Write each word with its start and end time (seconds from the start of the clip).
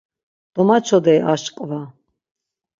Domaçodey 0.55 1.19
aşǩva. 1.31 1.81